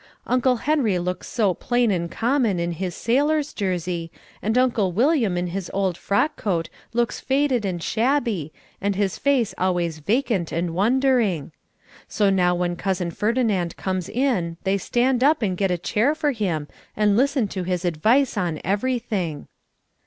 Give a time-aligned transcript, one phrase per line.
[0.25, 5.45] Uncle Henry looks so plain and common in his sailor's jersey, and Uncle William in
[5.45, 8.51] his old frock coat looks faded and shabby
[8.81, 11.51] and his face always vacant and wondering.
[12.07, 16.31] So now when Cousin Ferdinand comes in they stand up and get a chair for
[16.31, 19.47] him and listen to his advice on everything.